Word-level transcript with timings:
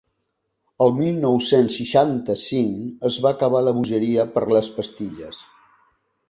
El 0.85 0.93
mil 0.99 1.19
nou-cents 1.25 1.75
seixanta-cinc 1.81 3.05
es 3.11 3.19
va 3.27 3.33
acabar 3.37 3.61
la 3.67 3.75
bogeria 3.81 4.27
per 4.39 4.45
les 4.57 4.73
pastilles. 4.81 5.45